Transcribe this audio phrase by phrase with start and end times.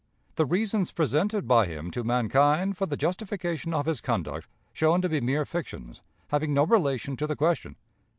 [0.33, 5.09] The Reasons presented by him to Mankind for the Justification of his Conduct shown to
[5.09, 7.75] be Mere Fictions, having no Relation to the Question.